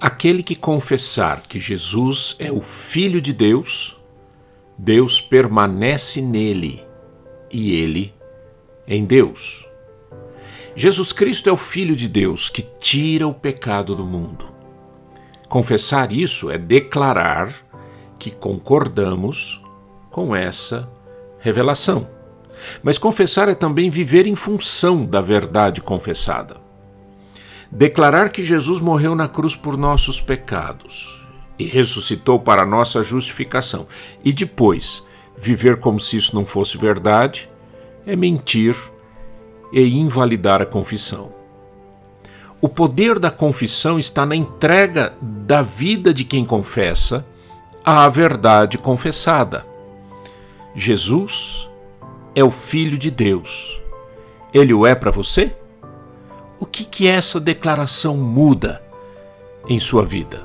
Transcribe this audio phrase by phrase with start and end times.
[0.00, 3.98] Aquele que confessar que Jesus é o Filho de Deus,
[4.76, 6.84] Deus permanece nele
[7.50, 8.14] e ele
[8.86, 9.66] em Deus.
[10.74, 14.44] Jesus Cristo é o Filho de Deus que tira o pecado do mundo.
[15.48, 17.54] Confessar isso é declarar
[18.18, 19.62] que concordamos
[20.10, 20.86] com essa
[21.38, 22.06] revelação.
[22.82, 26.65] Mas confessar é também viver em função da verdade confessada.
[27.76, 31.26] Declarar que Jesus morreu na cruz por nossos pecados
[31.58, 33.86] e ressuscitou para nossa justificação,
[34.24, 35.04] e depois
[35.36, 37.50] viver como se isso não fosse verdade,
[38.06, 38.74] é mentir
[39.70, 41.30] e invalidar a confissão.
[42.62, 47.26] O poder da confissão está na entrega da vida de quem confessa
[47.84, 49.66] à verdade confessada.
[50.74, 51.68] Jesus
[52.34, 53.82] é o Filho de Deus.
[54.54, 55.54] Ele o é para você?
[56.58, 58.82] O que, que essa declaração muda
[59.68, 60.44] em sua vida?